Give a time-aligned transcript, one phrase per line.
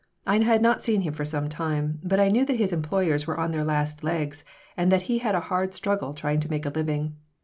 [0.25, 3.39] I had not seen him for some time, but I knew that his employers were
[3.39, 4.43] on their last legs
[4.75, 7.17] and that he had a hard struggle trying to make a living.